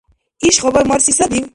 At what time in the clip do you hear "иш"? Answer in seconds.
0.51-0.59